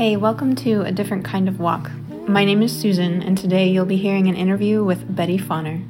[0.00, 1.90] Hey, welcome to A Different Kind of Walk.
[2.26, 5.86] My name is Susan, and today you'll be hearing an interview with Betty Fonner.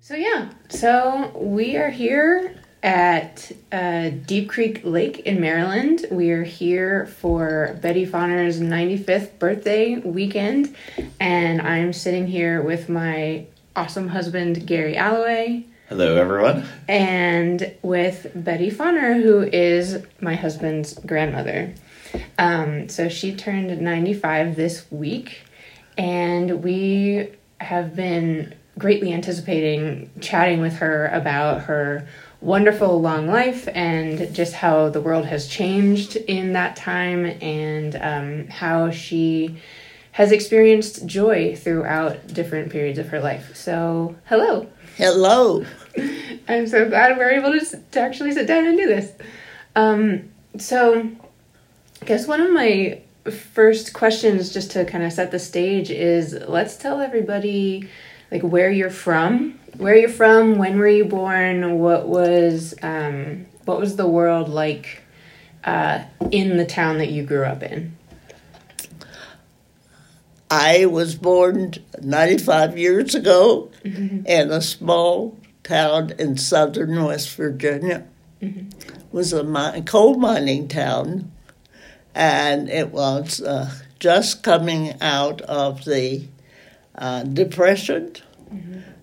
[0.00, 6.04] So, yeah, so we are here at uh, Deep Creek Lake in Maryland.
[6.10, 10.76] We are here for Betty Fonner's 95th birthday weekend,
[11.18, 16.66] and I'm sitting here with my awesome husband, Gary Alloway, Hello, everyone.
[16.86, 21.74] and with Betty Fonner, who is my husband's grandmother.
[22.38, 25.40] Um, so she turned 95 this week,
[25.96, 32.06] and we have been greatly anticipating chatting with her about her
[32.44, 38.48] wonderful long life and just how the world has changed in that time and um,
[38.48, 39.56] how she
[40.12, 43.56] has experienced joy throughout different periods of her life.
[43.56, 44.68] So, hello.
[44.96, 45.64] Hello.
[46.48, 49.10] I'm so glad we're able to, to actually sit down and do this.
[49.74, 51.08] Um, so,
[52.02, 53.00] I guess one of my
[53.54, 57.88] first questions, just to kind of set the stage, is let's tell everybody
[58.30, 63.78] like where you're from, where you're from, when were you born, what was um, what
[63.78, 65.02] was the world like
[65.64, 67.96] uh, in the town that you grew up in.
[70.50, 78.06] I was born 95 years ago in a small town in southern West Virginia.
[78.40, 78.74] It
[79.10, 81.32] was a mi- coal mining town,
[82.14, 86.26] and it was uh, just coming out of the
[86.94, 88.14] uh, Depression,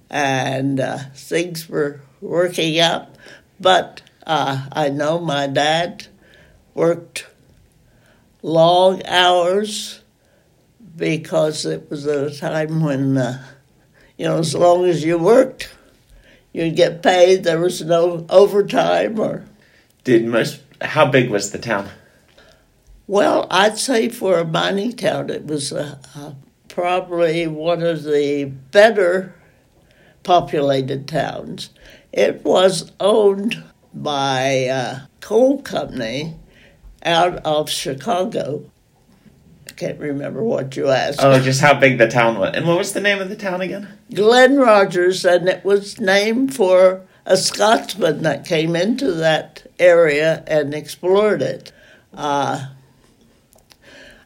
[0.09, 3.17] and uh, things were working up.
[3.59, 6.07] But uh, I know my dad
[6.73, 7.27] worked
[8.41, 10.01] long hours
[10.95, 13.43] because it was at a time when, uh,
[14.17, 15.69] you know, as long as you worked,
[16.53, 17.43] you'd get paid.
[17.43, 19.45] There was no overtime or,
[20.03, 20.61] Did most?
[20.81, 21.89] How big was the town?
[23.07, 26.31] well, I'd say for a mining town, it was uh, uh,
[26.71, 29.35] probably one of the better
[30.23, 31.69] populated towns.
[32.11, 36.37] It was owned by a coal company
[37.03, 38.69] out of Chicago.
[39.67, 41.19] I can't remember what you asked.
[41.21, 42.55] Oh, just how big the town was.
[42.55, 43.87] And what was the name of the town again?
[44.13, 50.73] Glen Rogers, and it was named for a Scotsman that came into that area and
[50.73, 51.71] explored it.
[52.13, 52.67] Uh,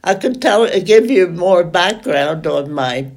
[0.05, 3.11] I could tell, give you more background on my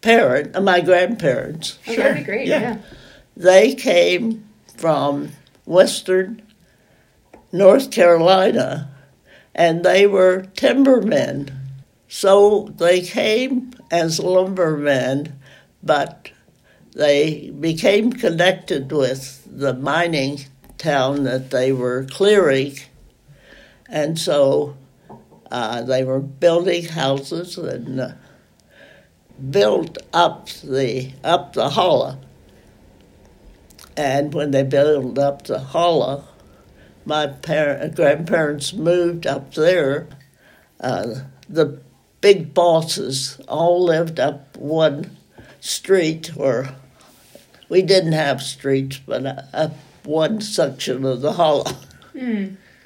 [0.00, 1.78] parent, uh, my grandparents.
[1.86, 2.48] Oh, that'd be great.
[2.48, 2.60] Yeah.
[2.60, 2.78] yeah.
[3.36, 4.44] They came
[4.74, 5.32] from
[5.66, 6.42] Western
[7.52, 8.90] North Carolina,
[9.54, 11.54] and they were timbermen.
[12.08, 15.38] So they came as lumbermen,
[15.82, 16.30] but
[16.94, 20.46] they became connected with the mining
[20.78, 22.74] town that they were clearing,
[23.86, 24.76] and so
[25.52, 28.12] uh, they were building houses and uh,
[29.50, 32.18] built up the up the hollow.
[33.94, 36.24] And when they built up the hollow,
[37.04, 40.08] my parent, grandparents moved up there.
[40.80, 41.16] Uh,
[41.50, 41.82] the
[42.22, 45.14] big bosses all lived up one
[45.60, 46.74] street, or
[47.68, 51.70] we didn't have streets, but uh, up one section of the hollow.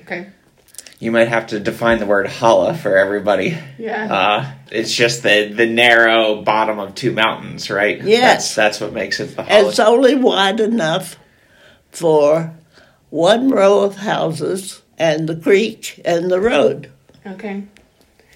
[0.00, 0.30] Okay.
[0.98, 3.58] You might have to define the word holla for everybody.
[3.78, 4.12] Yeah.
[4.12, 8.02] Uh, it's just the the narrow bottom of two mountains, right?
[8.02, 8.54] Yes.
[8.54, 9.68] That's, that's what makes it the holla.
[9.68, 11.16] It's only wide enough
[11.90, 12.54] for
[13.10, 16.90] one row of houses and the creek and the road.
[17.26, 17.64] Okay.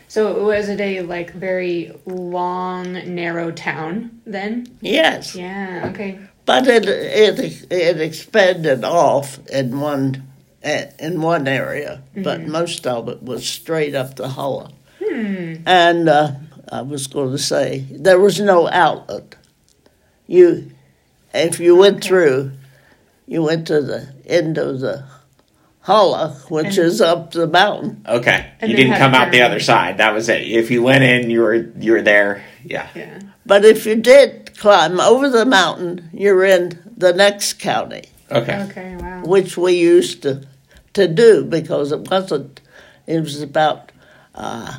[0.09, 4.67] So it was a, a like very long, narrow town then?
[4.81, 5.37] Yes.
[5.37, 5.89] Yeah.
[5.93, 6.19] Okay.
[6.47, 10.30] But it it it expanded off in one
[10.63, 14.71] in one area, but most of it was straight up the hollow.
[15.67, 16.33] And uh,
[16.71, 19.37] I was going to say there was no outlet.
[20.27, 20.71] You,
[21.35, 22.53] if you went through,
[23.27, 25.05] you went to the end of the
[25.81, 28.05] hollow, which And- is up the mountain.
[28.07, 28.53] okay.
[28.61, 29.99] And you didn't come out the other side.
[29.99, 30.43] That was it.
[30.43, 32.45] If you went in, you were you were there.
[32.65, 32.87] Yeah.
[32.95, 33.21] Yeah.
[33.47, 38.05] But if you did climb over the mountain, you're in the next county.
[38.31, 38.63] Okay.
[38.71, 38.97] Okay.
[38.97, 39.23] Wow.
[39.25, 40.47] which we used to
[40.95, 42.61] to do because it wasn't.
[43.07, 43.93] It was about
[44.35, 44.79] uh,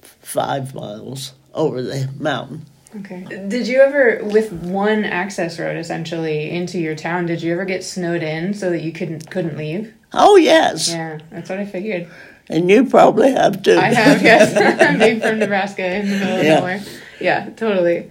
[0.00, 2.64] five miles over the mountain.
[3.00, 3.24] Okay.
[3.48, 7.84] Did you ever, with one access road essentially into your town, did you ever get
[7.84, 9.92] snowed in so that you couldn't couldn't leave?
[10.14, 12.08] Oh yes, Yeah, that's what I figured.
[12.48, 13.76] And you probably have too.
[13.76, 14.56] I have, yes.
[14.80, 16.54] I'm being from Nebraska in the middle of Yeah.
[16.60, 16.82] nowhere.
[17.20, 18.10] Yeah, totally.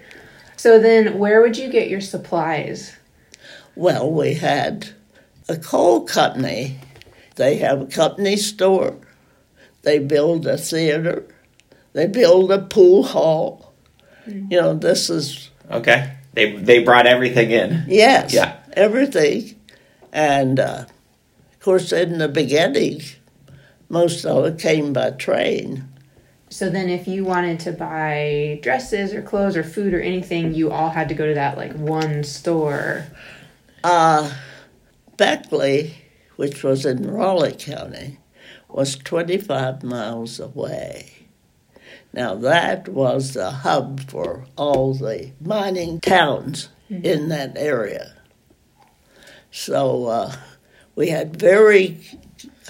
[0.58, 2.96] So then, where would you get your supplies?
[3.76, 4.90] Well, we had
[5.50, 6.78] a coal company.
[7.38, 8.98] They have a company store.
[9.84, 11.26] They build a theater.
[11.94, 13.74] They build a pool hall.
[14.28, 16.14] You know, this is, Okay.
[16.34, 17.86] They they brought everything in.
[17.88, 18.58] yes, Yeah.
[18.74, 19.56] everything.
[20.12, 20.86] And uh,
[21.54, 23.02] of course, in the beginning,
[23.90, 25.88] most of it came by train.
[26.50, 30.72] So then, if you wanted to buy dresses or clothes or food or anything, you
[30.72, 33.06] all had to go to that like one store.
[33.84, 34.32] Uh,
[35.18, 35.96] Beckley,
[36.38, 38.20] which was in Raleigh County,
[38.70, 41.28] was 25 miles away.
[42.14, 48.14] Now, that was the hub for all the mining towns in that area.
[49.52, 50.36] So uh,
[50.96, 52.00] we had very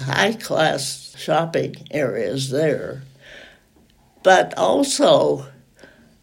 [0.00, 3.02] high class shopping areas there.
[4.22, 5.46] But also,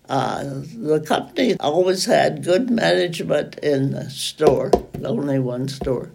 [0.07, 6.11] uh, the company always had good management in the store, the only one store,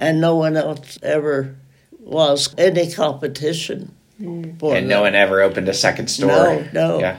[0.00, 1.54] and no one else ever
[2.00, 3.94] was any competition
[4.58, 4.88] for And them.
[4.88, 6.28] no one ever opened a second store.
[6.28, 6.98] No, no.
[7.00, 7.18] Yeah.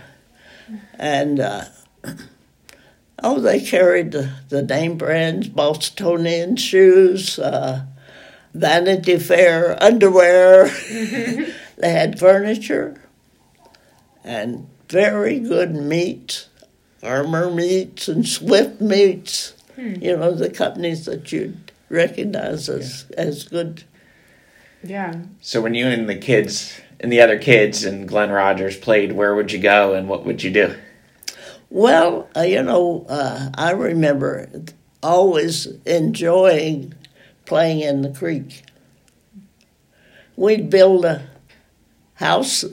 [0.96, 1.66] And uh,
[3.24, 7.86] oh, they carried the, the name brands, Bostonian shoes, uh,
[8.54, 10.68] Vanity Fair underwear.
[11.78, 13.02] they had furniture
[14.24, 16.48] and very good meat,
[17.04, 19.54] Armour Meats and Swift Meats.
[19.78, 23.84] You know the companies that you'd recognize as as good.
[24.84, 25.22] Yeah.
[25.42, 29.36] So when you and the kids and the other kids and Glen Rogers played, where
[29.36, 30.76] would you go and what would you do?
[31.70, 34.50] Well, uh, you know, uh, I remember
[35.02, 36.94] always enjoying
[37.46, 38.64] playing in the creek.
[40.36, 41.22] We'd build a
[42.16, 42.64] house,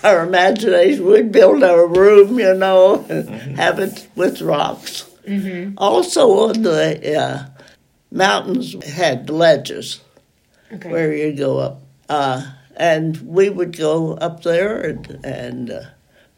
[0.04, 3.28] our imagination, we'd build our room, you know, and
[3.58, 5.06] have it with rocks.
[5.76, 7.49] Also, on the uh,
[8.10, 10.00] mountains had ledges
[10.72, 10.90] Okay.
[10.90, 11.82] where you go up.
[12.08, 12.42] Uh,
[12.76, 15.82] and we would go up there and, and uh,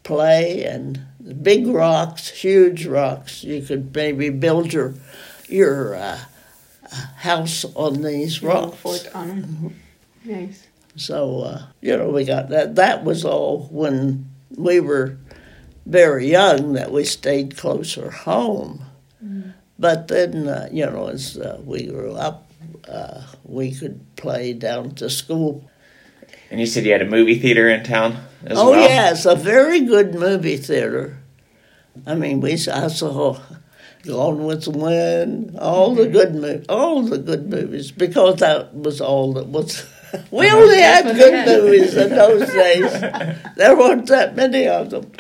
[0.02, 1.00] play, and
[1.42, 3.44] big rocks, huge rocks.
[3.44, 4.94] You could maybe build your
[5.48, 6.18] your uh,
[7.18, 8.76] house on these rocks.
[8.78, 9.80] fort on 'em.
[10.24, 10.66] Nice.
[10.96, 12.74] So uh, you know, we got that.
[12.76, 15.18] That was all when we were
[15.86, 18.84] very young that we stayed closer home.
[19.78, 22.48] But then, uh, you know, as uh, we grew up,
[22.88, 25.68] uh, we could play down to school
[26.50, 28.80] And you said you had a movie theater in town as oh well.
[28.80, 31.18] yes, a very good movie theater.
[32.06, 33.38] I mean, we I saw
[34.04, 39.00] Gone with the Wind, all the good mo- all the good movies because that was
[39.00, 39.86] all that was.
[40.30, 42.92] We only had good movies in those days.
[43.56, 45.10] There weren't that many of them,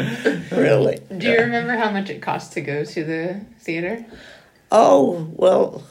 [0.52, 1.00] really.
[1.16, 4.04] Do you remember how much it cost to go to the theater?
[4.74, 5.84] Oh well,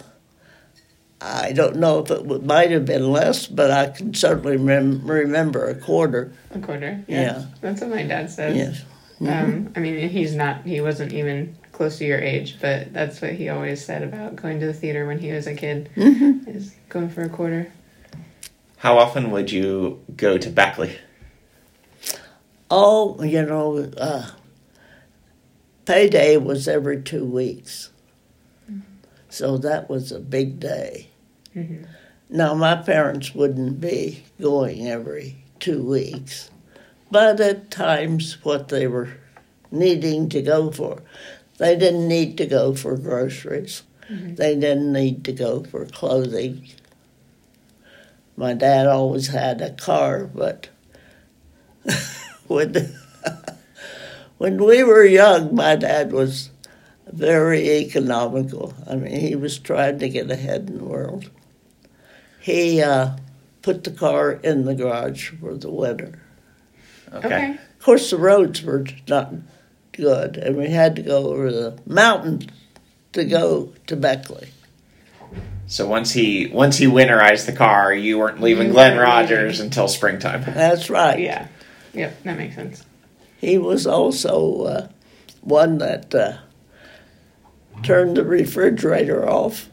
[1.22, 5.06] I don't know if it would, might have been less, but I can certainly rem-
[5.06, 6.34] remember a quarter.
[6.50, 7.04] A quarter.
[7.08, 7.46] Yeah.
[7.62, 8.58] That's what my dad says.
[8.58, 8.84] Yes.
[9.22, 10.66] Um, I mean, he's not.
[10.66, 14.60] He wasn't even close to your age, but that's what he always said about going
[14.62, 15.92] to the theater when he was a kid.
[15.96, 16.50] Mm-hmm.
[16.50, 17.72] Is going for a quarter.
[18.78, 20.98] How often would you go to Beckley?
[22.72, 24.32] Oh, you know, uh,
[25.86, 27.91] payday was every two weeks.
[29.32, 31.08] So that was a big day.
[31.56, 31.86] Mhm.
[32.30, 36.50] Now, my parents wouldn't be going every two weeks,
[37.10, 39.10] but at times what they were
[39.72, 41.02] needing to go for,
[41.58, 43.84] they didn't need to go for groceries.
[44.10, 46.68] They didn't need to go for clothing.
[48.36, 50.68] My dad always had a car, but
[52.48, 52.94] when
[54.38, 56.50] when we were young, my dad was
[57.12, 58.74] very economical.
[58.90, 61.30] I mean, he was trying to get ahead in the world.
[62.40, 63.18] He uh,
[63.62, 66.20] put the car in the garage for the winter.
[67.14, 67.28] Okay.
[67.28, 67.52] Okay.
[67.52, 69.34] Of course, the roads were not
[69.92, 72.48] good, and we had to go over the mountains
[73.14, 74.50] to go to Beckley.
[75.68, 79.60] So once he once he winterized the car, you weren't leaving You Glen weren't Rogers
[79.60, 80.44] until springtime.
[80.44, 81.20] That's right.
[81.20, 81.48] Yeah.
[81.94, 82.24] Yep.
[82.24, 82.86] That makes sense.
[83.38, 84.88] He was also uh,
[85.42, 86.38] one that uh,
[87.84, 89.70] turned the refrigerator off,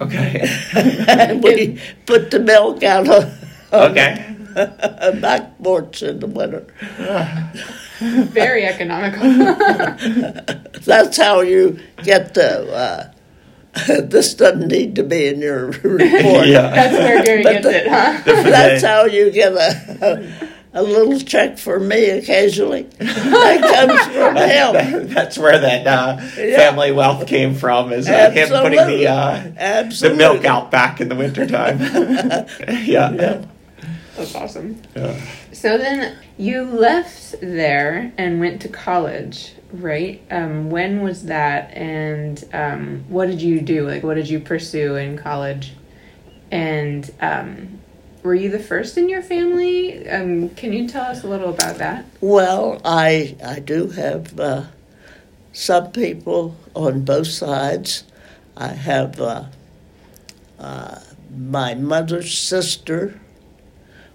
[0.00, 0.48] Okay.
[1.08, 3.24] and we put the milk out on,
[3.72, 4.24] on okay.
[4.54, 6.66] the back porch in the winter.
[8.00, 9.22] Very economical.
[10.84, 13.12] That's how you get the uh,
[14.02, 16.00] this doesn't need to be in your report.
[16.46, 16.70] yeah.
[16.70, 18.22] That's where Gary But gets the- it, huh?
[18.24, 22.82] That's how you get a, a, a little check for me occasionally.
[22.98, 24.36] That comes from
[25.02, 25.08] him.
[25.08, 26.56] That's where that uh, Yeah.
[26.56, 27.92] family wealth came from.
[27.92, 31.78] Is uh, him putting the uh, the milk out back in the wintertime.
[32.84, 33.10] yeah.
[33.12, 33.44] Yeah.
[34.16, 34.82] That's awesome.
[34.96, 35.20] Yeah.
[35.52, 40.20] So then you left there and went to college, right?
[40.30, 43.86] Um, when was that, and um, what did you do?
[43.86, 45.72] Like, what did you pursue in college?
[46.50, 47.77] And um,
[48.22, 50.08] were you the first in your family?
[50.08, 52.04] Um, can you tell us a little about that?
[52.20, 54.64] Well, I I do have uh,
[55.52, 58.04] some people on both sides.
[58.56, 59.44] I have uh,
[60.58, 61.00] uh,
[61.36, 63.20] my mother's sister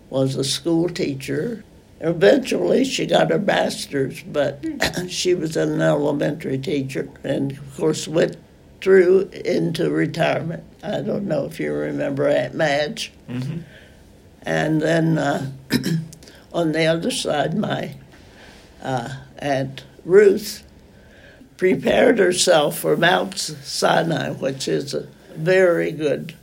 [0.10, 1.64] was a school teacher.
[2.00, 4.64] Eventually, she got her master's, but
[5.10, 8.36] she was an elementary teacher, and of course went
[8.82, 10.64] through into retirement.
[10.84, 13.14] I don't know if you remember Aunt Madge.
[13.28, 13.60] hmm
[14.44, 15.52] And then uh,
[16.54, 17.96] on the other side, my
[18.82, 19.10] uh,
[19.40, 20.64] Aunt Ruth
[21.58, 26.34] prepared herself for Mount Sinai, which is a very good,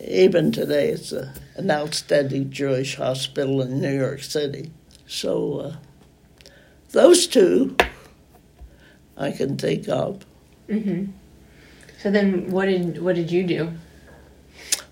[0.00, 4.72] even today, it's a, an outstanding Jewish hospital in New York City.
[5.06, 5.76] So uh,
[6.90, 7.76] those two
[9.16, 10.26] I can think of.
[10.68, 11.12] Mm-hmm.
[12.02, 13.72] So then, what did what did you do?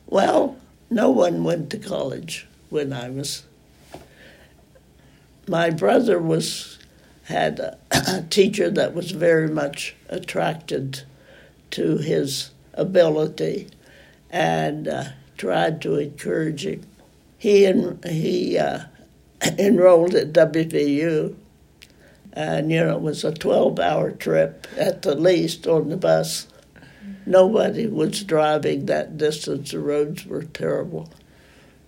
[0.07, 0.57] Well,
[0.95, 3.43] no one went to college when I was.
[5.49, 6.79] My brother was
[7.25, 11.03] had a, a teacher that was very much attracted
[11.73, 13.69] to his ability,
[14.31, 15.05] and uh,
[15.37, 16.87] tried to encourage him.
[17.39, 18.85] He en- he uh,
[19.59, 21.35] enrolled at WVU,
[22.33, 26.47] and you know it was a twelve-hour trip at the least on the bus
[27.26, 29.71] nobody was driving that distance.
[29.71, 31.11] The roads were terrible.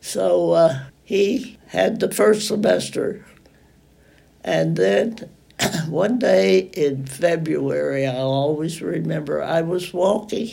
[0.00, 3.24] So uh, he had the first semester.
[4.44, 5.30] And then
[5.88, 10.50] one day in February, I'll always remember, I was walking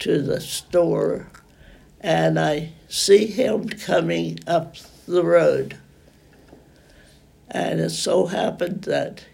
[0.00, 1.30] to the store
[2.00, 5.76] and I see him coming up the road.
[7.50, 9.24] And it so happened that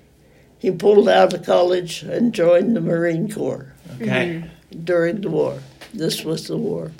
[0.59, 4.51] he pulled out of college and joined the Marine Corps Okay.
[4.85, 5.59] during the war.
[5.93, 6.93] This was the war.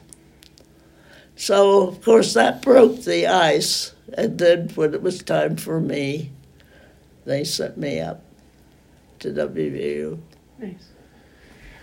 [1.37, 3.93] So, of course, that broke the ice.
[4.17, 6.31] And then when it was time for me,
[7.25, 8.23] they sent me up
[9.21, 10.19] to WVU.
[10.59, 10.89] Nice.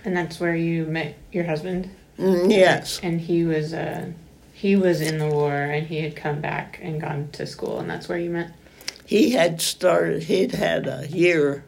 [0.05, 1.89] And that's where you met your husband.
[2.17, 2.99] Mm, yes.
[3.03, 4.11] And he was uh,
[4.53, 7.89] he was in the war, and he had come back and gone to school, and
[7.89, 8.51] that's where you met.
[9.05, 11.65] He had started, he'd had a year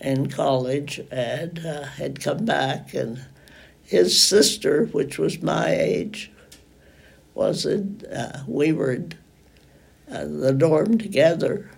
[0.00, 3.20] in college and uh, had come back, and
[3.82, 6.30] his sister, which was my age,
[7.34, 9.12] was in, uh, we were in
[10.10, 11.70] uh, the dorm together.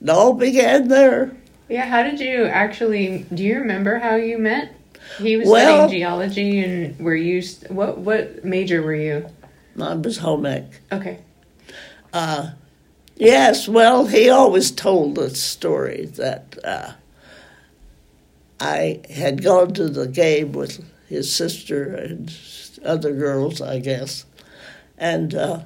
[0.00, 1.36] It all began there.
[1.68, 3.24] Yeah, how did you actually?
[3.32, 4.74] Do you remember how you met?
[5.18, 7.42] He was Well- studying geology, and were you?
[7.42, 9.26] st- What what major were you?
[9.80, 10.64] I was home ec.
[10.92, 11.18] Okay.
[12.12, 12.50] Uh,
[13.16, 16.92] yes, well, he always told the story that uh,
[18.62, 22.32] I had gone to the game with his sister and
[22.84, 24.24] other girls, I guess,
[24.96, 25.62] and uh,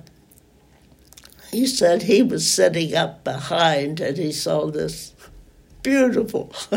[1.53, 5.13] he said he was sitting up behind and he saw this
[5.83, 6.51] beautiful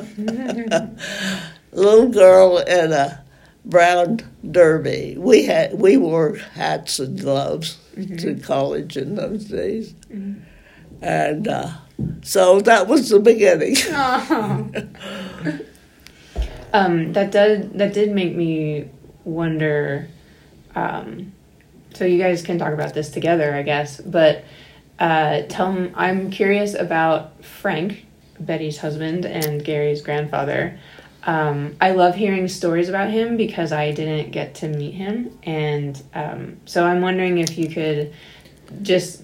[1.71, 3.23] little girl in a
[3.63, 4.19] brown
[4.51, 5.15] derby.
[5.17, 9.93] We had we wore hats and gloves to college in those days,
[11.01, 11.71] and uh,
[12.23, 13.77] so that was the beginning.
[13.91, 14.69] Oh.
[16.73, 18.89] um, that did that did make me
[19.23, 20.07] wonder.
[20.75, 21.33] Um,
[21.93, 23.99] so you guys can talk about this together, I guess.
[23.99, 24.43] But
[24.99, 28.05] uh, tell m- I'm curious about Frank,
[28.39, 30.79] Betty's husband, and Gary's grandfather.
[31.23, 36.01] Um, I love hearing stories about him because I didn't get to meet him, and
[36.13, 38.13] um, so I'm wondering if you could
[38.81, 39.23] just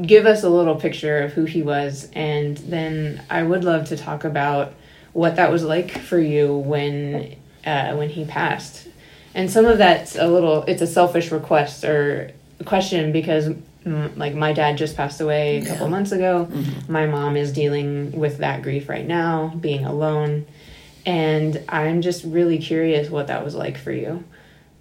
[0.00, 3.96] give us a little picture of who he was, and then I would love to
[3.96, 4.74] talk about
[5.12, 8.88] what that was like for you when uh, when he passed.
[9.34, 12.32] And some of that's a little it's a selfish request or
[12.66, 13.50] question because
[13.84, 15.90] like my dad just passed away a couple Yeah.
[15.90, 16.48] months ago.
[16.88, 20.46] My mom is dealing with that grief right now, being alone.
[21.06, 24.22] And I'm just really curious what that was like for you.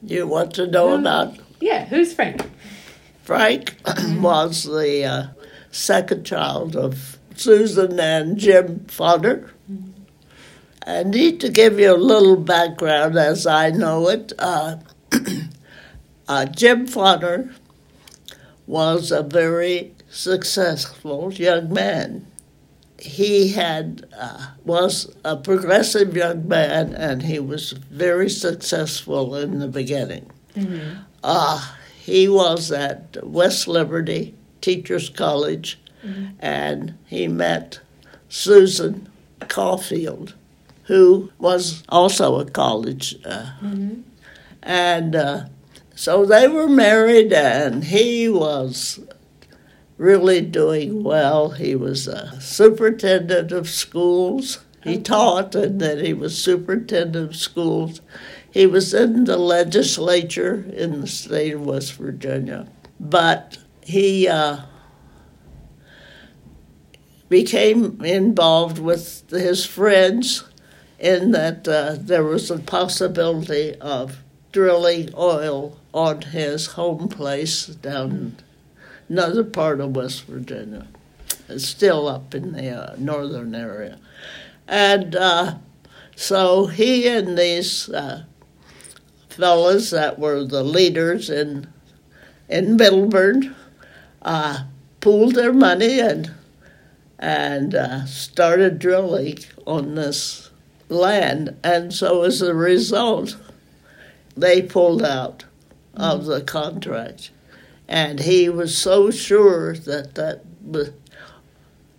[0.03, 2.41] You want to know about Yeah, who's Frank?
[3.24, 3.75] Frank?
[4.17, 5.24] was the uh,
[5.71, 9.50] second child of Susan and Jim Fonner,
[10.89, 14.34] I need to give you a little background as I know it.
[14.39, 14.77] Uh,
[16.27, 17.53] uh, Jim Fonner
[18.65, 22.25] was a very successful young man.
[22.98, 29.67] He had uh, was a progressive young man, and he was very successful in the
[29.67, 30.31] beginning.
[30.55, 31.01] Mm-hmm.
[31.24, 36.29] Uh, he was at West Liberty Teachers College, mm-hmm.
[36.39, 37.79] and he met
[38.27, 39.08] Susan
[39.48, 40.34] Caulfield,
[40.89, 43.15] who was also a college.
[43.24, 44.01] Uh, mm-hmm.
[44.63, 45.46] And uh,
[45.93, 49.00] so they were married, and he was
[49.98, 51.51] really doing well.
[51.51, 54.65] He was a superintendent of schools.
[54.84, 58.01] He taught, and then he was superintendent of schools.
[58.50, 62.67] He was in the legislature in the state of West Virginia,
[63.00, 64.62] but he uh,
[67.27, 70.49] became involved with his friends
[71.00, 74.18] in that uh, there was a possibility of
[74.51, 78.36] drilling oil on his home place down
[79.08, 80.88] another part of West Virginia.
[81.48, 83.98] It's still up in the uh, northern area.
[84.68, 85.56] And uh,
[86.15, 88.25] so he and these uh,
[89.29, 91.68] fellas that were the leaders in,
[92.48, 93.48] in Middleburg
[94.22, 94.65] uh,
[95.00, 96.32] pooled their money and
[97.22, 100.49] and uh, started drilling on this
[100.89, 101.58] land.
[101.63, 103.38] And so as a result,
[104.36, 105.46] they pulled out
[105.93, 107.31] of the contract.
[107.88, 110.43] And he was so sure that that,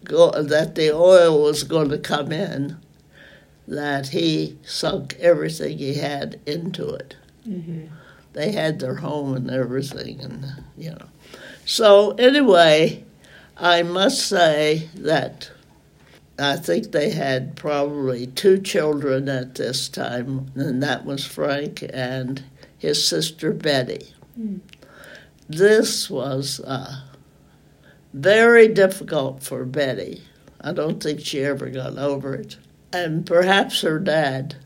[0.04, 2.76] that the oil was going to come in
[3.70, 7.16] that he sunk everything he had into it.
[7.48, 7.86] Mm-hmm.
[8.32, 11.06] They had their home and everything, and you know.
[11.64, 13.04] So anyway,
[13.56, 15.50] I must say that
[16.40, 22.42] I think they had probably two children at this time, and that was Frank and
[22.78, 24.14] his sister Betty.
[24.38, 24.60] Mm.
[25.48, 27.02] This was uh,
[28.14, 30.22] very difficult for Betty.
[30.60, 32.56] I don't think she ever got over it.
[32.92, 34.56] And perhaps her dad,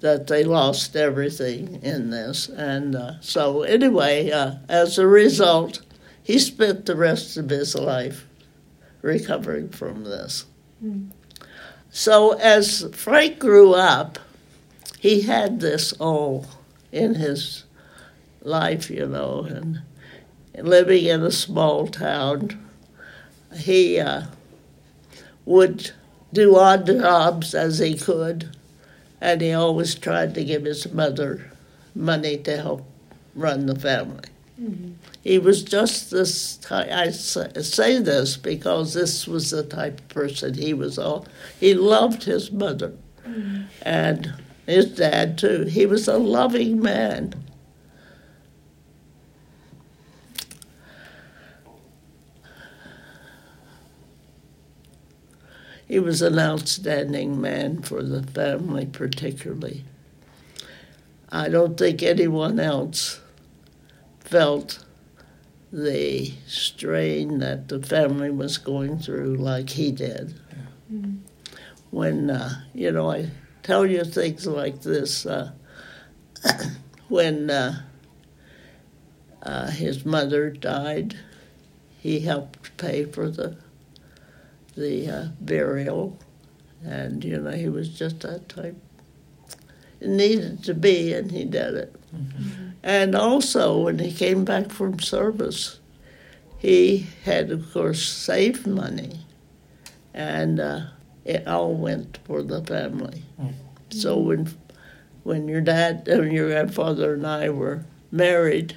[0.00, 2.48] that they lost everything in this.
[2.48, 5.82] And uh, so, anyway, uh, as a result,
[6.22, 8.26] he spent the rest of his life
[9.00, 10.44] recovering from this.
[10.84, 11.10] Mm.
[11.90, 14.18] So as Frank grew up,
[14.98, 16.46] he had this all
[16.92, 17.64] in his
[18.42, 19.80] life, you know, and,
[20.58, 22.66] living in a small town,
[23.58, 24.22] he uh,
[25.44, 25.90] would
[26.32, 28.56] do odd jobs as he could,
[29.20, 31.50] and he always tried to give his mother
[31.94, 32.84] money to help
[33.34, 34.28] run the family.
[34.60, 34.92] Mm-hmm.
[35.26, 36.60] He was just this.
[36.70, 41.00] I say this because this was the type of person he was.
[41.00, 41.26] All
[41.58, 42.92] he loved his mother,
[43.26, 43.62] mm-hmm.
[43.82, 44.34] and
[44.66, 45.64] his dad too.
[45.64, 47.34] He was a loving man.
[55.88, 59.82] He was an outstanding man for the family, particularly.
[61.32, 63.20] I don't think anyone else
[64.20, 64.85] felt
[65.72, 70.34] the strain that the family was going through like he did.
[70.92, 71.16] Mm-hmm.
[71.90, 73.30] When, uh, you know, I
[73.62, 75.52] tell you things like this, uh,
[77.08, 77.82] when uh,
[79.42, 81.16] uh, his mother died,
[81.98, 83.56] he helped pay for the
[84.76, 86.18] the uh, burial,
[86.84, 88.76] and you know he was just that type.
[90.00, 91.96] It needed to be, and he did it.
[92.14, 92.65] Mm-hmm.
[92.86, 95.80] And also, when he came back from service,
[96.56, 99.26] he had, of course, saved money,
[100.14, 100.80] and uh,
[101.24, 103.24] it all went for the family.
[103.40, 103.54] Mm.
[103.90, 104.54] So when
[105.24, 108.76] when your dad, when your grandfather and I were married,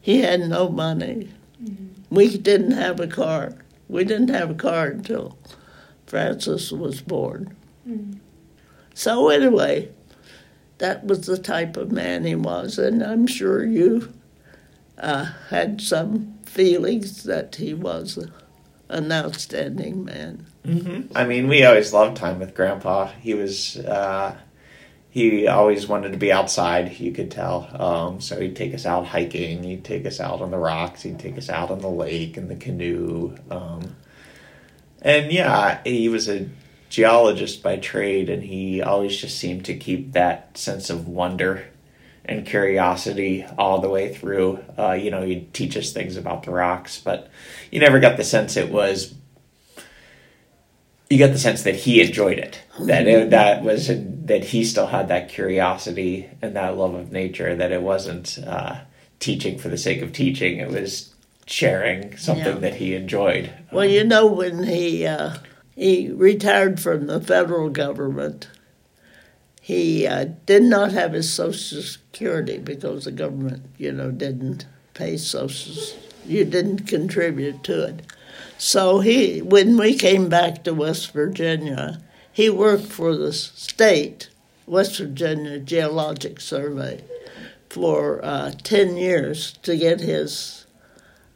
[0.00, 1.30] he had no money.
[1.60, 2.14] Mm-hmm.
[2.14, 3.56] We didn't have a car.
[3.88, 5.36] We didn't have a car until
[6.06, 7.56] Francis was born.
[7.88, 8.18] Mm-hmm.
[8.94, 9.88] So anyway,
[10.78, 14.12] that was the type of man he was, and I'm sure you
[14.98, 18.30] uh, had some feelings that he was
[18.88, 20.46] an outstanding man.
[20.64, 21.16] Mm-hmm.
[21.16, 23.08] I mean, we always loved time with Grandpa.
[23.20, 23.76] He was.
[23.76, 24.36] Uh,
[25.10, 27.70] he always wanted to be outside, you could tell.
[27.80, 31.20] Um, so he'd take us out hiking, he'd take us out on the rocks, he'd
[31.20, 33.36] take us out on the lake in the canoe.
[33.48, 33.94] Um,
[35.02, 36.48] and yeah, he was a
[36.88, 41.66] geologist by trade, and he always just seemed to keep that sense of wonder
[42.24, 44.64] and curiosity all the way through.
[44.78, 47.28] Uh, you know, he'd teach us things about the rocks, but
[47.70, 49.14] you never got the sense it was
[51.10, 52.62] you get the sense that he enjoyed it.
[52.80, 57.54] That it, that was that he still had that curiosity and that love of nature.
[57.54, 58.80] That it wasn't uh,
[59.20, 60.58] teaching for the sake of teaching.
[60.58, 61.14] It was
[61.46, 62.58] sharing something Yeah.
[62.60, 63.52] that he enjoyed.
[63.70, 65.34] Well, you know, when he uh,
[65.74, 68.48] he retired from the federal government,
[69.60, 75.16] he uh, did not have his Social Security because the government, you know, didn't pay
[75.16, 75.74] Social.
[76.26, 78.02] You didn't contribute to it.
[78.58, 82.00] So he, when we came back to West Virginia,
[82.32, 84.28] he worked for the state,
[84.66, 87.02] West Virginia Geologic Survey,
[87.68, 90.66] for uh, ten years to get his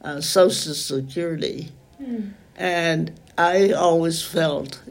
[0.03, 1.71] uh, Social Security.
[2.59, 4.83] And I always felt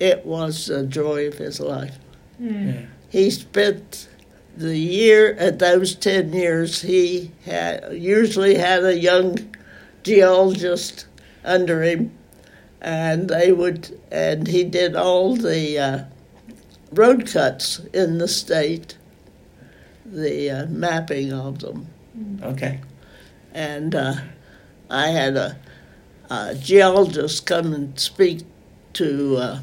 [0.00, 1.98] it was the joy of his life.
[2.40, 2.82] Yeah.
[3.10, 4.08] He spent
[4.56, 9.54] the year, at those 10 years, he had usually had a young
[10.02, 11.06] geologist
[11.44, 12.10] under him,
[12.80, 16.04] and they would, and he did all the uh,
[16.92, 18.96] road cuts in the state,
[20.06, 21.86] the uh, mapping of them
[22.42, 22.80] Okay.
[23.52, 24.14] and uh,
[24.88, 25.58] I had a,
[26.30, 28.42] a geologist come and speak
[28.94, 29.60] to uh,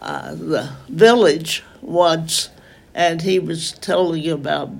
[0.00, 2.50] uh, the village once,
[2.94, 4.70] and he was telling about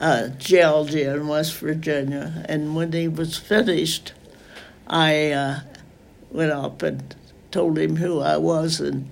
[0.00, 2.44] uh, geology in West Virginia.
[2.48, 4.12] And when he was finished,
[4.86, 5.60] I uh,
[6.30, 7.14] went up and
[7.50, 9.08] told him who I was, and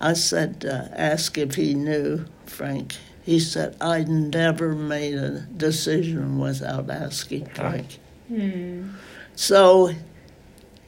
[0.00, 2.96] I said, uh, asked if he knew Frank.
[3.22, 7.98] He said, I never made a decision without asking Frank.
[9.34, 9.92] So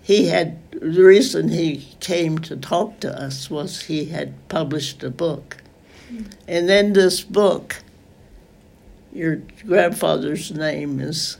[0.02, 5.10] he had, the reason he came to talk to us was he had published a
[5.10, 5.58] book.
[6.46, 7.82] And in this book,
[9.12, 11.38] your grandfather's name is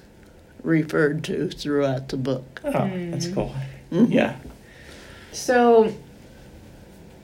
[0.63, 2.61] referred to throughout the book.
[2.65, 2.73] Oh,
[3.11, 3.55] that's cool.
[3.93, 4.13] Mhm.
[4.13, 4.37] Yeah.
[5.33, 5.93] So,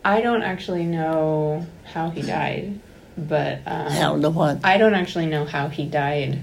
[0.04, 2.78] I don't actually know how he died,
[3.16, 4.60] but um, How the what?
[4.64, 6.40] I don't actually know how he died.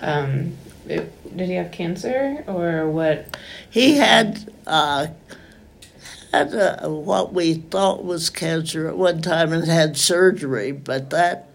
[0.00, 3.36] Um, it, did he have cancer or what?
[3.70, 5.08] He had uh,
[6.32, 11.48] had a, what we thought was cancer at one time and had surgery, but that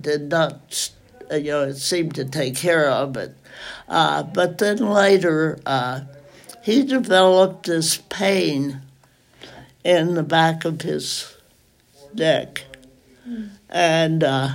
[0.00, 0.90] did not,
[1.30, 3.36] you know, it seemed to take care of it.
[3.88, 6.02] Uh, but then later, uh,
[6.62, 8.80] he developed this pain
[9.84, 11.36] in the back of his
[12.14, 12.64] neck,
[13.68, 14.54] and uh,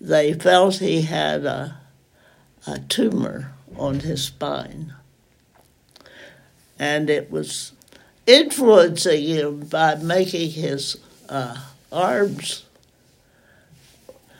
[0.00, 1.78] they felt he had a,
[2.66, 4.94] a tumor on his spine
[6.78, 7.72] and it was
[8.26, 10.96] influencing him by making his
[11.28, 11.56] uh,
[11.92, 12.64] arms.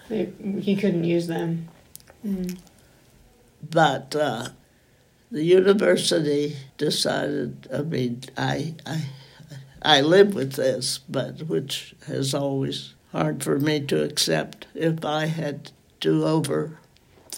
[0.08, 0.26] He
[0.60, 1.68] he couldn't use them.
[3.70, 4.48] But uh,
[5.30, 7.68] the university decided.
[7.72, 9.06] I mean, I I
[9.82, 14.66] I live with this, but which is always hard for me to accept.
[14.74, 16.78] If I had do over,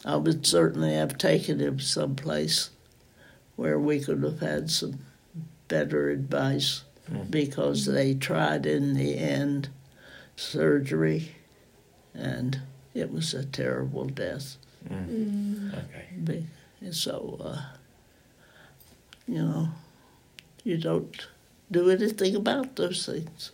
[0.06, 2.70] I would certainly have taken him someplace
[3.56, 5.00] where we could have had some
[5.66, 7.28] better advice mm-hmm.
[7.28, 9.68] because they tried in the end
[10.36, 11.34] surgery
[12.14, 12.60] and
[12.94, 14.56] it was a terrible death.
[14.88, 15.70] Mm-hmm.
[15.70, 15.72] Mm.
[15.74, 16.06] Okay.
[16.22, 17.62] Be- So, uh,
[19.26, 19.68] you know,
[20.62, 21.26] you don't
[21.70, 23.50] do anything about those things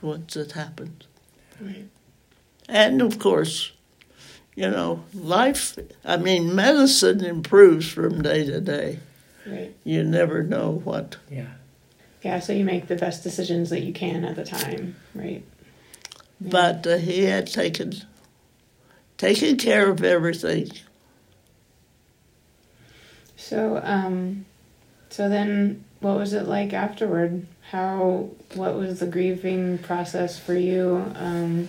[0.00, 1.04] once it happens.
[1.60, 1.86] Right.
[2.68, 3.70] And of course,
[4.54, 8.98] you know, life, I mean, medicine improves from day to day.
[9.46, 9.74] Right.
[9.84, 11.16] You never know what.
[11.30, 11.46] Yeah.
[12.22, 12.38] Yeah.
[12.38, 14.96] So you make the best decisions that you can at the time.
[15.14, 15.42] Right.
[16.40, 17.94] But uh, he had taken
[19.16, 20.70] taken care of everything.
[23.36, 24.44] So um,
[25.08, 27.46] so then what was it like afterward?
[27.70, 31.12] How what was the grieving process for you?
[31.16, 31.68] Um,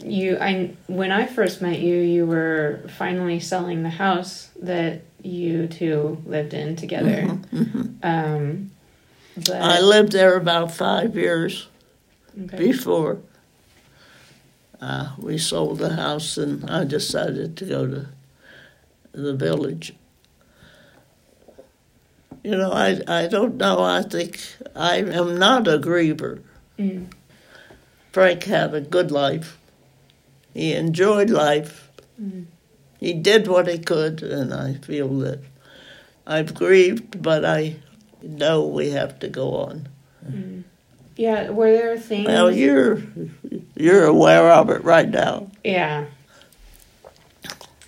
[0.00, 5.66] you I when I first met you, you were finally selling the house that you
[5.66, 7.38] two lived in together.
[8.00, 8.70] Um,
[9.34, 11.66] but I lived there about five years.
[12.44, 12.56] okay.
[12.56, 13.18] before
[14.80, 18.06] uh, we sold the house and I decided to go to
[19.12, 19.94] the village.
[22.44, 23.82] You know, I, I don't know.
[23.82, 24.40] I think
[24.76, 26.40] I am not a griever.
[26.78, 27.06] Mm.
[28.12, 29.58] Frank had a good life.
[30.54, 31.90] He enjoyed life.
[33.00, 35.40] He did what he could, and I feel that
[36.26, 37.76] I've grieved, but I
[38.22, 39.88] know we have to go on.
[41.16, 42.26] Yeah, were there things?
[42.26, 43.02] Well, you're
[43.76, 45.50] you're aware of it right now.
[45.64, 46.06] yeah.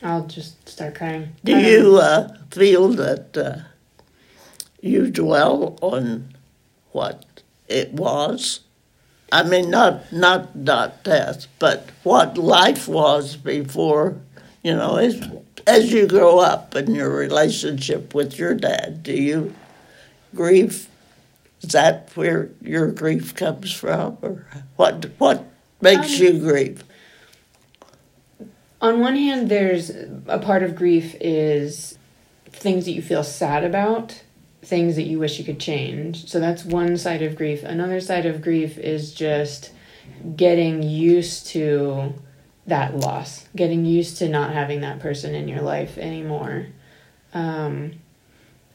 [0.02, 1.28] I'll just start crying.
[1.44, 3.56] Do Um, you uh, feel that uh,
[4.80, 6.34] you dwell on
[6.92, 8.60] what it was.
[9.32, 14.16] I mean, not not not death, but what life was before.
[14.62, 15.20] You know, as
[15.66, 19.54] as you grow up in your relationship with your dad, do you
[20.34, 20.88] grieve?
[21.62, 25.06] Is that where your grief comes from, or what?
[25.18, 25.44] What
[25.80, 26.84] makes Um, you grieve?
[28.82, 29.90] on one hand there's
[30.26, 31.98] a part of grief is
[32.50, 34.22] things that you feel sad about
[34.62, 36.28] things that you wish you could change.
[36.28, 37.62] So that's one side of grief.
[37.62, 39.72] Another side of grief is just
[40.36, 42.12] getting used to
[42.66, 46.66] that loss getting used to not having that person in your life anymore.
[47.32, 47.92] Um,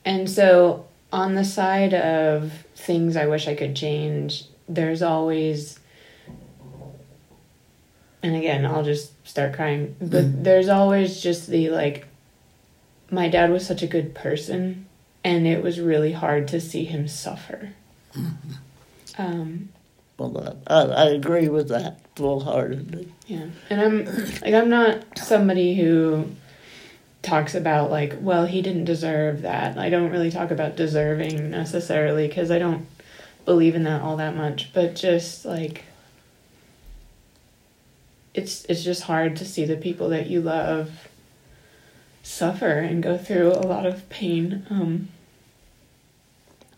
[0.05, 5.79] and so on the side of things i wish i could change there's always
[8.21, 12.07] and again i'll just start crying but there's always just the like
[13.09, 14.84] my dad was such a good person
[15.25, 17.71] and it was really hard to see him suffer.
[19.17, 19.69] Um
[20.17, 23.07] Well, I, I agree with that full heartedly.
[23.27, 23.47] yeah.
[23.69, 24.05] And i'm
[24.41, 26.29] like i'm not somebody who
[27.21, 29.77] talks about like well he didn't deserve that.
[29.77, 32.85] I don't really talk about deserving necessarily because i don't
[33.45, 34.73] believe in that all that much.
[34.73, 35.85] But just like
[38.33, 41.07] it's it's just hard to see the people that you love
[42.21, 44.65] suffer and go through a lot of pain.
[44.69, 45.07] Um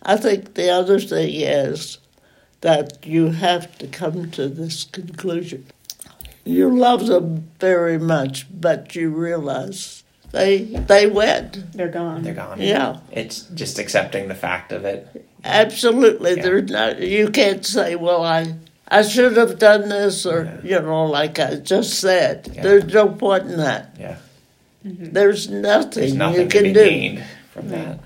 [0.03, 1.97] I think the other thing is
[2.61, 5.65] that you have to come to this conclusion.
[6.45, 11.73] You love them very much, but you realize they they went.
[11.73, 12.61] they're gone They're gone.
[12.61, 15.25] Yeah, It's just accepting the fact of it.
[15.43, 16.35] absolutely.
[16.37, 16.43] Yeah.
[16.43, 16.99] There's not.
[17.01, 18.55] You can't say, "Well, I
[18.87, 20.79] I should have done this," or Yeah.
[20.79, 22.49] you know, like I just said.
[22.53, 22.63] Yeah.
[22.63, 23.95] There's no point in that.
[23.99, 24.17] Yeah.
[24.85, 25.11] Mm-hmm.
[25.11, 26.83] There's nothing, There's nothing you to can be do.
[26.89, 27.99] gained from that.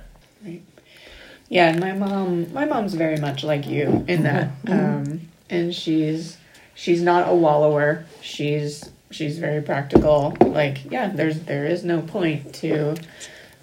[1.51, 6.37] Yeah, and my mom, my mom's very much like you in that, um, and she's
[6.75, 8.05] she's not a wallower.
[8.21, 10.37] She's she's very practical.
[10.39, 12.95] Like, yeah, there's there is no point to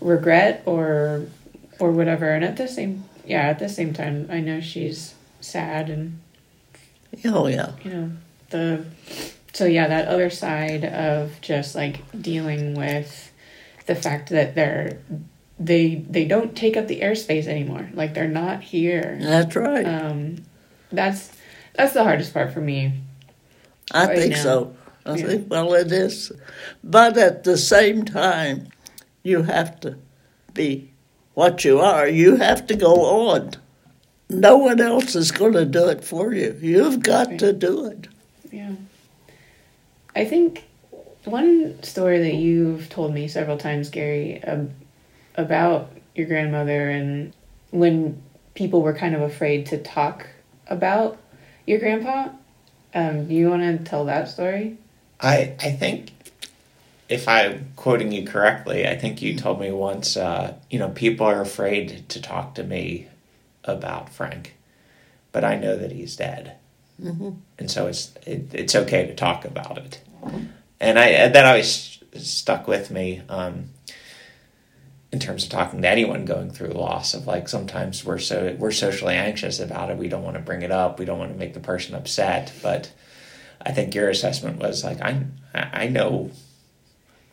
[0.02, 1.28] regret or
[1.78, 2.30] or whatever.
[2.30, 6.20] And at the same, yeah, at the same time, I know she's sad and
[7.24, 8.10] Oh yeah, you know
[8.50, 8.84] the
[9.54, 13.32] so yeah that other side of just like dealing with
[13.86, 14.98] the fact that they're
[15.58, 19.84] they they don't take up the airspace anymore like they're not here that's right.
[19.86, 20.36] um
[20.92, 21.32] that's
[21.74, 22.92] that's the hardest part for me
[23.92, 24.42] I right think now.
[24.42, 24.76] so.
[25.06, 25.26] I Yeah.
[25.26, 26.30] think, well, it is.
[26.84, 28.68] But at the same time,
[29.22, 29.96] you have to
[30.52, 30.90] be
[31.32, 32.06] what you are.
[32.06, 32.94] You have to go
[33.30, 33.52] on.
[34.28, 36.58] No one else is going to do it for you.
[36.60, 37.38] You've got Right.
[37.38, 38.08] to do it.
[38.52, 38.72] yeah
[40.16, 40.64] i think
[41.24, 44.70] one story that you've told me several times gary um,
[45.38, 47.32] about your grandmother and
[47.70, 48.20] when
[48.54, 50.26] people were kind of afraid to talk
[50.66, 51.18] about
[51.66, 52.28] your grandpa
[52.94, 54.76] um, do you want to tell that story
[55.20, 56.12] I I think
[57.08, 60.16] if I'm quoting you correctly, I think you told me once.
[60.16, 63.08] Uh, you know, people are afraid to talk to me
[63.64, 64.56] about Frank,
[65.32, 66.56] but I know that he's dead,
[67.02, 67.30] mm-hmm.
[67.58, 70.00] and so it's it, it's okay to talk about it.
[70.80, 73.22] And I that always stuck with me.
[73.28, 73.70] Um,
[75.10, 78.70] in terms of talking to anyone going through loss of like sometimes we're so we're
[78.70, 81.38] socially anxious about it we don't want to bring it up we don't want to
[81.38, 82.92] make the person upset but
[83.64, 86.30] I think your assessment was like I I know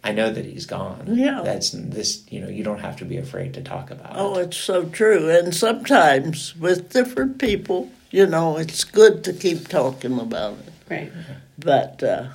[0.06, 1.16] I know that he's gone.
[1.16, 1.42] Yeah.
[1.44, 4.20] That's this you know, you don't have to be afraid to talk about it.
[4.20, 5.30] Oh, it's so true.
[5.30, 10.74] And sometimes with different people, you know, it's good to keep talking about it.
[10.90, 11.12] right
[11.58, 12.28] But uh,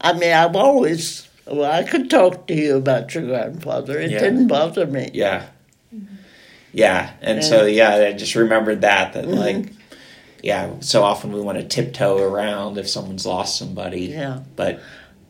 [0.00, 4.00] I mean, I've always well, I could talk to you about your grandfather.
[4.00, 4.20] It Yeah.
[4.20, 5.10] didn't bother me.
[5.12, 5.46] Yeah.
[6.72, 7.10] Yeah.
[7.20, 9.34] And so yeah, I just remembered that that mm-hmm.
[9.34, 9.72] like
[10.42, 14.06] yeah, so often we want to tiptoe around if someone's lost somebody.
[14.06, 14.40] Yeah.
[14.56, 14.80] But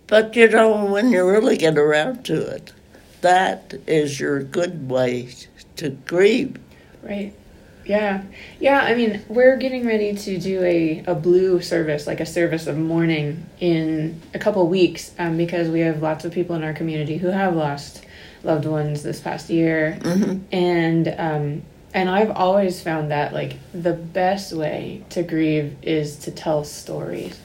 [0.07, 2.73] But you know, when you really get around to it,
[3.21, 5.29] that is your good way
[5.77, 6.57] to grieve.
[7.03, 7.35] Right.
[7.93, 8.23] Yeah.
[8.59, 12.67] Yeah, I mean, we're getting ready to do a, a blue service, like a service
[12.67, 16.73] of mourning in a couple weeks, um, because we have lots of people in our
[16.73, 18.03] community who have lost
[18.45, 19.99] loved ones this past year.
[20.51, 26.31] And um, and I've always found that like the best way to grieve is to
[26.31, 27.39] tell stories.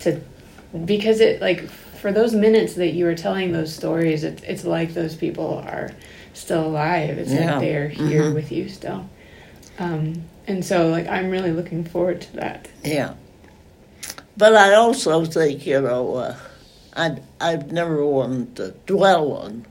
[0.00, 0.20] To
[0.84, 1.60] because it like
[2.02, 5.90] for those minutes that you are telling those stories, it's it's like those people are
[6.34, 7.16] still alive.
[7.16, 7.52] It's Yeah.
[7.52, 9.08] like they're here with you still.
[9.78, 12.68] Um, and so like I'm really looking forward to that.
[12.84, 13.14] Yeah.
[14.36, 16.36] But I also think, you know, uh,
[16.94, 19.66] I, I've never wanted to dwell on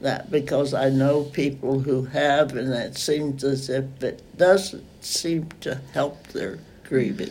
[0.00, 5.48] that because I know people who have, and it seems as if it doesn't seem
[5.60, 7.30] to help their grieving.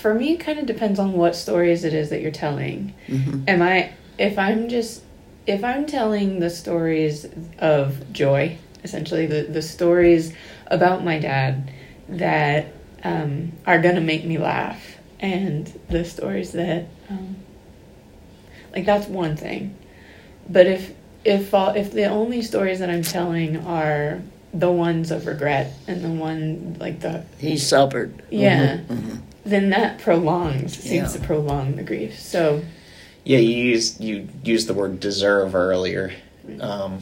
[0.00, 2.94] For me, it kind of depends on what stories it is that you're telling.
[3.08, 3.48] Mhm.
[3.48, 5.02] Am I, if I'm just,
[5.46, 7.26] if I'm telling the stories
[7.58, 10.32] of joy, essentially the, the stories
[10.70, 11.70] about my dad
[12.08, 12.66] that
[13.04, 17.36] um, are to make me laugh, and the stories that, um,
[18.72, 19.76] like, that's one thing.
[20.48, 20.92] But if,
[21.24, 24.20] if, all, if the only stories that I'm telling are
[24.52, 28.22] the ones of regret and the one, like, the, He suffered.
[28.30, 29.20] yeah, Mhm.
[29.44, 31.20] then that prolongs, seems Yeah.
[31.20, 32.18] to prolong the grief.
[32.18, 32.62] So,
[33.24, 36.12] Yeah, you used you used the word deserve earlier.
[36.58, 37.00] Um,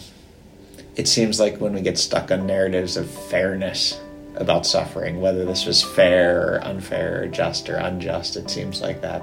[0.99, 4.01] it seems like when we get stuck on narratives of fairness
[4.35, 9.01] about suffering, whether this was fair or unfair or just or unjust, it seems like
[9.01, 9.23] that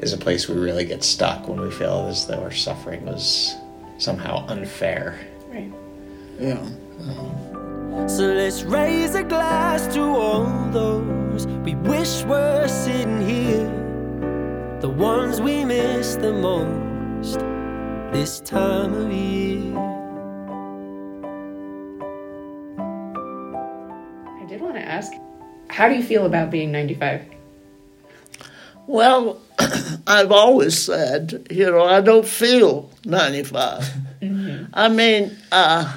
[0.00, 3.56] is a place we really get stuck when we feel as though our suffering was
[3.96, 5.18] somehow unfair.
[5.48, 5.72] right.
[6.38, 6.62] Yeah.
[8.06, 15.40] So let's raise a glass to all those we wish were sitting here, the ones
[15.40, 17.38] we miss the most
[18.12, 19.85] this time of year.
[25.76, 27.22] How do you feel about being 95?
[28.86, 29.38] Well,
[30.06, 33.86] I've always said, you know, I don't feel 95.
[34.72, 35.94] I mean, uh,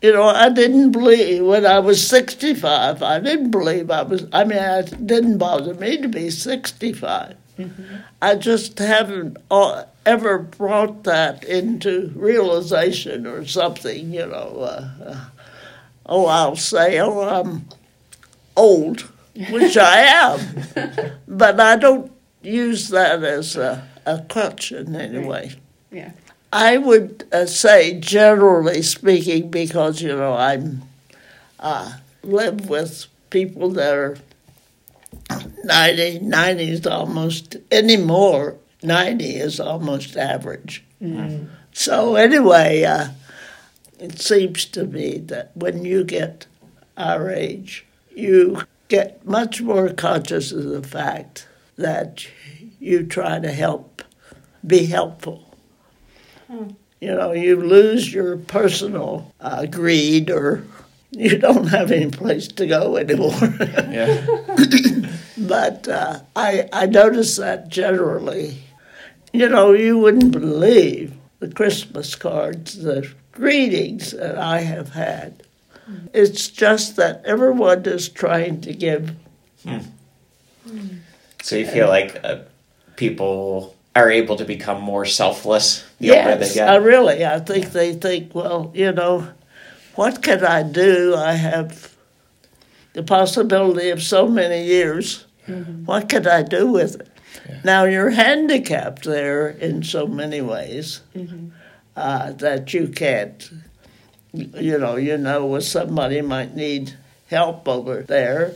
[0.00, 4.44] you know, I didn't believe when I was 65, I didn't believe I was, I
[4.44, 7.34] mean, it didn't bother me to be 65.
[8.20, 14.60] I just haven't uh, ever brought that into realization or something, you know.
[14.60, 15.24] Uh, uh,
[16.06, 17.66] oh, I'll say, oh, I'm
[18.56, 19.00] old,
[19.50, 20.40] which I am,
[21.28, 22.12] but I don't
[22.42, 25.52] use that as a, a crutch in any way.
[25.90, 26.12] Yeah.
[26.52, 30.82] I would uh, say, generally speaking, because you know I'm
[31.58, 34.16] uh, live with people that are
[35.64, 38.56] 90, 90 is almost anymore.
[38.82, 40.82] Ninety is almost average.
[41.72, 43.08] So anyway, uh,
[43.98, 46.46] it seems to me that when you get
[46.96, 51.46] our age, you get much more conscious of the fact
[51.76, 52.26] that
[52.78, 54.02] you try to help,
[54.66, 55.56] be helpful.
[57.00, 60.64] You know, you lose your personal uh, greed or
[61.10, 63.32] you don't have any place to go anymore.
[63.92, 64.26] Yeah.
[65.38, 68.58] but uh, I, I notice that generally.
[69.32, 75.41] You know, you wouldn't believe the Christmas cards, the greetings that I have had.
[76.12, 79.14] It's just that everyone is trying to give.
[81.42, 82.40] So you feel like uh,
[82.96, 86.68] people are able to become more selfless the older they Yes, get?
[86.68, 87.26] I really.
[87.26, 89.28] I think they think, well, you know,
[89.96, 91.14] what can I do?
[91.16, 91.94] I have
[92.94, 95.26] the possibility of so many years.
[95.84, 97.08] What can I do with it?
[97.64, 101.00] Now you're handicapped there in so many ways
[101.96, 103.50] uh, that you can't.
[104.32, 106.94] You know, you know, when somebody might need
[107.28, 108.54] help over there,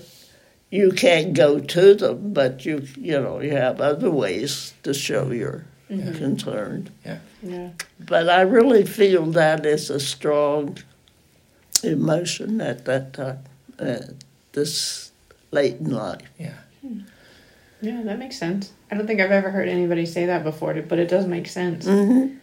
[0.71, 5.31] you can't go to them, but you you know you have other ways to show
[5.31, 6.91] you're concerned.
[7.05, 7.19] Yeah.
[7.43, 7.71] yeah.
[8.01, 10.79] But I really feel that is a strong
[11.83, 13.45] emotion at that time,
[13.79, 13.99] uh,
[14.53, 15.13] this
[15.51, 16.23] late in life.
[16.39, 16.55] yeah.
[17.83, 18.73] Yeah, that makes sense.
[18.91, 21.87] I don't think I've ever heard anybody say that before, but it does make sense.
[21.87, 22.37] Mm-hmm.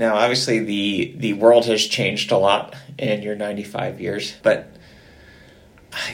[0.00, 4.72] Now, obviously, the the world has changed a lot in your 95 years, but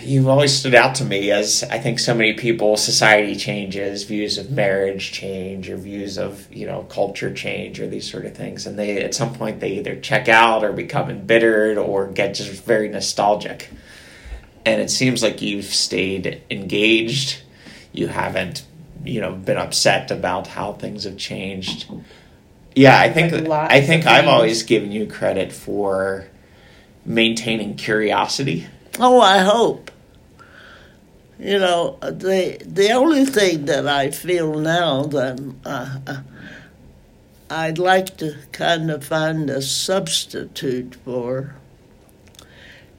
[0.02, 4.38] you've always stood out to me as I think so many people, society changes, views
[4.38, 8.66] of marriage change, or views of you know culture change, or these sort of things,
[8.66, 12.64] and they at some point they either check out or become embittered or get just
[12.64, 13.70] very nostalgic.
[14.64, 17.40] And it seems like you've stayed engaged.
[17.92, 18.64] You haven't,
[19.04, 21.88] you know, been upset about how things have changed.
[22.76, 24.32] Yeah, I think Like I think I've things.
[24.32, 26.28] always given you credit for
[27.06, 28.66] maintaining curiosity.
[29.00, 29.90] Oh, I hope.
[31.38, 36.20] You know, the the only thing that I feel now that uh, uh,
[37.50, 41.54] I'd like to kind of find a substitute for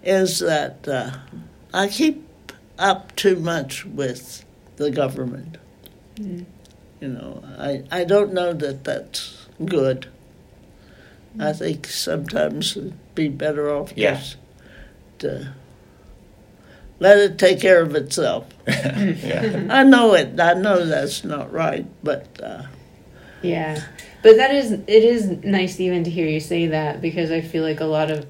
[0.04, 1.12] is that uh,
[1.74, 2.28] I keep
[2.80, 4.43] up too much with
[4.78, 5.58] the government.
[6.20, 6.45] You
[7.01, 10.08] know, I, I don't know that that's good.
[11.39, 14.16] I think sometimes it'd be better off Yeah.
[14.16, 14.38] just
[15.20, 15.53] to
[16.99, 18.45] let it take care of itself.
[18.68, 19.68] yeah.
[19.70, 20.39] I know it.
[20.39, 22.64] I know that's not right, but uh,
[23.43, 23.82] Yeah.
[24.24, 27.64] But that is it is nice even to hear you say that because I feel
[27.64, 28.26] like a lot of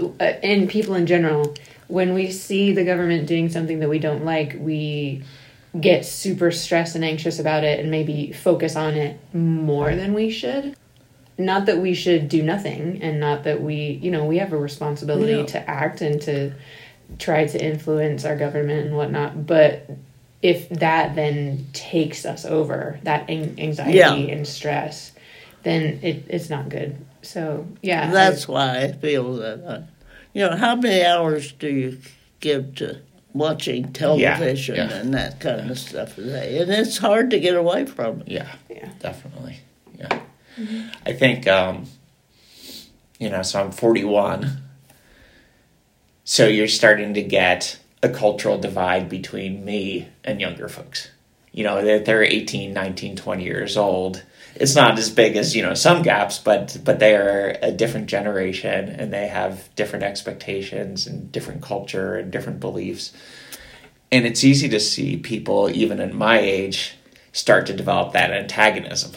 [0.00, 1.54] uh, and people in general
[1.88, 5.22] when we see the government doing something that we don't like, we
[5.78, 10.30] get super stressed and anxious about it and maybe focus on it more than we
[10.30, 10.76] should.
[11.36, 14.56] Not that we should do nothing and not that we, you know, we have a
[14.58, 16.52] responsibility to act and to
[17.18, 19.88] try to influence our government and whatnot, but
[20.42, 24.14] if that then takes us over, that an- anxiety Yeah.
[24.14, 25.12] and stress,
[25.62, 26.96] then it, it's not good.
[27.22, 28.10] So, yeah.
[28.10, 31.98] That's why I feel that, I, you know, how many hours do you
[32.40, 33.00] give to
[33.38, 34.92] watching television yeah.
[34.96, 36.58] and that kind of stuff today?
[36.60, 38.28] And it's hard to get away from it.
[38.28, 38.90] Yeah, Yeah.
[38.98, 39.60] definitely.
[39.98, 40.20] Yeah,
[41.06, 41.86] I think um,
[43.18, 43.42] you know.
[43.42, 44.62] So I'm 41.
[46.24, 51.10] So you're starting to get a cultural divide between me and younger folks.
[51.52, 54.22] You know that they're 18, 19, 20 years old.
[54.60, 58.08] It's not as big as you know some gaps, but but they are a different
[58.08, 63.12] generation and they have different expectations and different culture and different beliefs.
[64.10, 66.96] And it's easy to see people, even at my age,
[67.32, 69.12] start to develop that antagonism.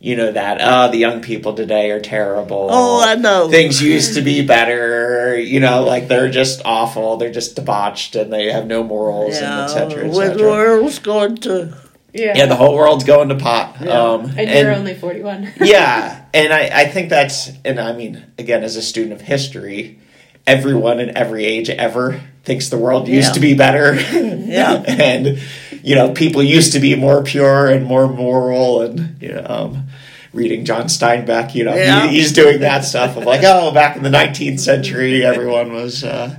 [0.00, 2.68] You know that oh, the young people today are terrible.
[2.70, 3.48] Oh, I know.
[3.48, 5.36] Things used to be better.
[5.36, 7.16] You know, like they're just awful.
[7.16, 11.00] They're just debauched, and they have no morals, and et cetera, et when the world's
[11.00, 11.76] going to,
[12.12, 12.32] yeah.
[12.36, 13.76] Yeah, the whole world's going to pot.
[13.80, 13.90] Yeah.
[13.90, 15.52] Um, and you're only 41.
[15.60, 19.98] yeah, and I, I think that's, and I mean, again, as a student of history,
[20.46, 23.32] everyone in every age ever thinks the world used Yeah.
[23.34, 23.94] to be better.
[24.48, 24.72] Yeah.
[24.88, 25.38] and,
[25.82, 29.86] you know, people used to be more pure and more moral and, you know, um,
[30.32, 34.02] reading John Steinbeck, you know, he- he's doing that stuff of like, oh, back in
[34.02, 36.34] the 19th century, everyone was, uh,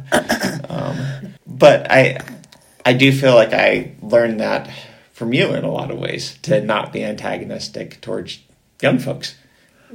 [0.68, 2.18] um, but I,
[2.84, 4.68] I do feel like I learned that
[5.20, 6.66] from you in a lot of ways to mm-hmm.
[6.66, 8.40] not be antagonistic towards
[8.82, 9.36] young folks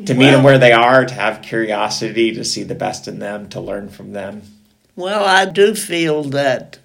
[0.06, 3.48] to meet them where they are to have curiosity to see the best in them
[3.48, 4.42] to learn from them
[4.96, 6.78] well, I do feel that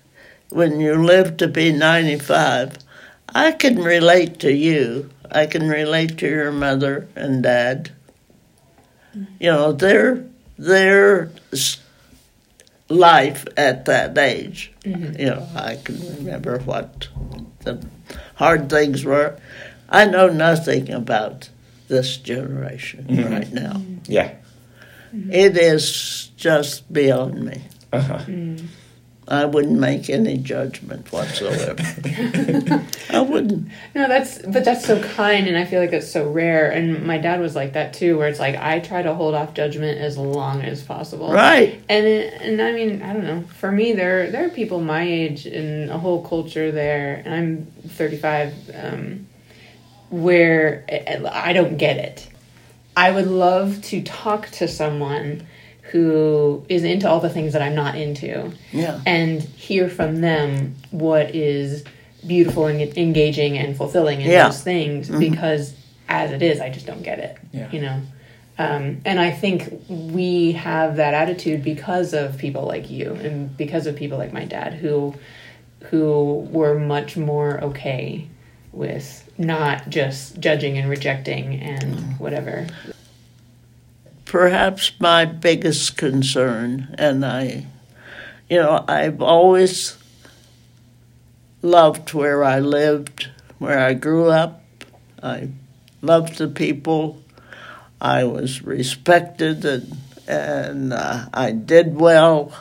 [0.49, 2.77] when you live to be 95,
[3.29, 5.11] I can relate to you.
[5.31, 7.91] I can relate to your mother and dad.
[9.15, 9.33] Mm-hmm.
[9.39, 10.25] You know, their
[10.57, 11.31] their
[12.89, 14.73] life at that age.
[14.83, 15.19] Mm-hmm.
[15.19, 17.07] You know, I can remember what
[17.59, 17.85] the
[18.39, 19.37] hard things were.
[19.89, 21.49] I know nothing about
[21.89, 23.33] this generation mm-hmm.
[23.33, 23.81] right now.
[24.07, 24.35] yeah
[25.13, 25.31] mm-hmm.
[25.31, 27.61] It is just beyond me.
[27.91, 28.19] uh-huh.
[28.25, 28.65] Mm.
[29.29, 31.75] I wouldn't make any judgment whatsoever.
[33.11, 33.69] I wouldn't.
[33.93, 36.71] No, that's but that's so kind, and I feel like that's so rare.
[36.71, 39.53] And my dad was like that too, where it's like I try to hold off
[39.53, 41.31] judgment as long as possible.
[41.31, 41.79] Right.
[41.87, 43.43] And it, and I mean, I don't know.
[43.59, 47.65] For me, there there are people my age and a whole culture there, and I'm
[47.87, 49.27] 35, um,
[50.09, 52.27] where I I don't get it.
[52.97, 55.45] I would love to talk to someone
[55.91, 58.99] who is into all the things that I'm not into Yeah.
[59.05, 61.83] and hear from them what is
[62.25, 64.45] beautiful and engaging and fulfilling in Yeah.
[64.45, 65.73] those things because
[66.09, 67.71] as it is i just don't get it Yeah.
[67.71, 68.01] you know
[68.57, 73.87] um, and i think we have that attitude because of people like you and because
[73.87, 75.13] of people like my dad who
[75.83, 78.27] who were much more okay
[78.73, 82.67] with not just judging and rejecting and whatever
[84.29, 87.65] Perhaps my biggest concern, and I,
[88.47, 89.97] you know, I've always
[91.63, 93.27] loved where I lived,
[93.57, 94.61] where I grew up.
[95.23, 95.49] I
[96.03, 97.23] loved the people.
[97.99, 102.53] I was respected and, and uh, I did well.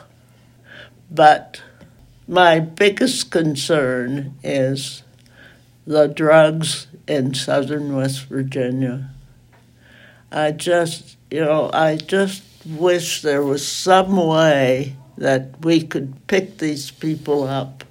[1.11, 1.61] But
[2.27, 5.03] my biggest concern is
[5.85, 9.11] the drugs in southern West Virginia.
[10.31, 16.57] I just, you know, I just wish there was some way that we could pick
[16.57, 17.83] these people up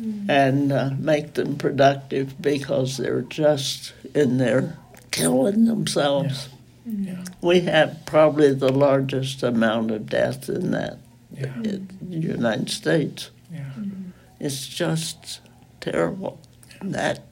[0.00, 0.30] mm-hmm.
[0.30, 4.76] and uh, make them productive because they're just in there
[5.10, 6.48] killing themselves.
[6.88, 7.46] Mm-hmm.
[7.46, 10.98] We have probably the largest amount of death in that
[11.32, 13.30] yeah in the United States.
[13.52, 14.10] yeah mm-hmm.
[14.40, 15.40] It's just
[15.80, 16.40] terrible.
[16.80, 17.22] That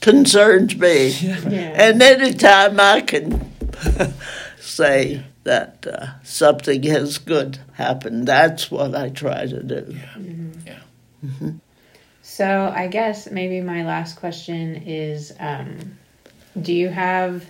[0.00, 1.08] concerns me.
[1.10, 3.51] yeah And anytime I can
[4.60, 9.96] say that uh, something has good happened, that's what I try to do.
[10.66, 11.52] yeah
[12.22, 15.98] So I guess maybe my last question is, um,
[16.60, 17.44] do you have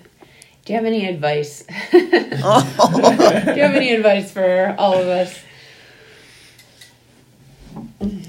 [0.65, 1.65] do you have any advice?
[1.91, 5.39] do you have any advice for all of us?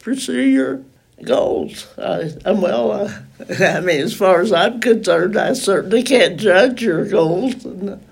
[0.00, 0.84] Pursue your
[1.24, 1.86] goals.
[1.98, 2.92] I, I'm well.
[2.92, 3.12] Uh,
[3.60, 8.04] I mean, as far as I'm concerned, I certainly can't judge your goals and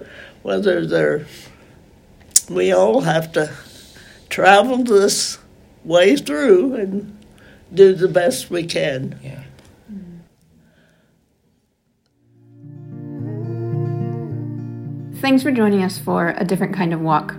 [0.43, 1.27] whether they're.
[2.49, 3.53] We all have to
[4.29, 5.39] travel this
[5.85, 7.25] way through and
[7.73, 9.21] do the best we can.
[9.23, 9.45] Yeah.
[15.21, 17.37] Thanks for joining us for a different kind of walk.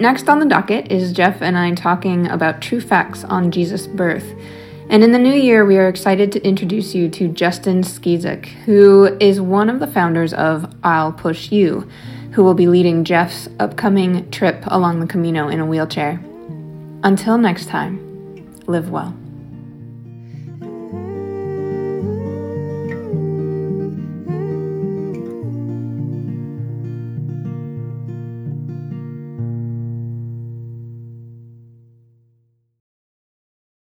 [0.00, 4.24] Next on the docket is Jeff and I talking about true facts on Jesus' birth.
[4.90, 9.18] And in the new year, we are excited to introduce you to Justin Skeesuck, who
[9.20, 11.86] is one of the founders of I'll Push You,
[12.32, 16.20] who will be leading Jeff's upcoming trip along the Camino in a wheelchair.
[17.02, 17.98] Until next time,
[18.66, 19.17] live well.